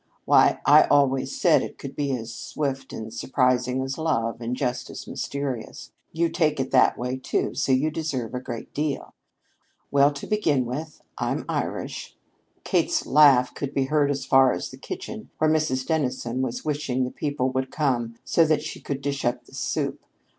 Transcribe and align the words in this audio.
Why, 0.25 0.59
I 0.65 0.85
always 0.85 1.39
said 1.39 1.61
it 1.61 1.77
could 1.77 1.95
be 1.95 2.11
as 2.17 2.33
swift 2.33 2.91
and 2.91 3.13
surprising 3.13 3.83
as 3.83 3.99
love, 3.99 4.41
and 4.41 4.55
just 4.55 4.89
as 4.89 5.05
mysterious. 5.05 5.91
You 6.11 6.27
take 6.27 6.59
it 6.59 6.71
that 6.71 6.97
way, 6.97 7.17
too, 7.17 7.53
so 7.53 7.71
you 7.71 7.91
deserve 7.91 8.33
a 8.33 8.39
great 8.39 8.73
deal. 8.73 9.13
Well, 9.91 10.11
to 10.13 10.25
begin 10.25 10.65
with, 10.65 11.03
I'm 11.19 11.45
Irish." 11.47 12.17
Kate's 12.63 13.05
laugh 13.05 13.53
could 13.53 13.75
be 13.75 13.85
heard 13.93 14.09
as 14.09 14.25
far 14.25 14.53
as 14.53 14.71
the 14.71 14.77
kitchen, 14.77 15.29
where 15.37 15.51
Mrs. 15.51 15.85
Dennison 15.85 16.41
was 16.41 16.65
wishing 16.65 17.03
the 17.03 17.11
people 17.11 17.51
would 17.51 17.69
come 17.69 18.15
so 18.23 18.43
that 18.45 18.63
she 18.63 18.81
could 18.81 19.01
dish 19.01 19.23
up 19.23 19.45
the 19.45 19.53
soup. 19.53 20.03